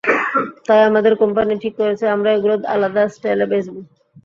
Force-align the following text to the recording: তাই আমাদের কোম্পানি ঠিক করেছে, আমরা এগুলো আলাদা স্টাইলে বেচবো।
তাই 0.67 0.81
আমাদের 0.89 1.13
কোম্পানি 1.21 1.53
ঠিক 1.63 1.73
করেছে, 1.81 2.05
আমরা 2.15 2.29
এগুলো 2.37 2.55
আলাদা 2.75 3.01
স্টাইলে 3.15 3.45
বেচবো। 3.51 3.79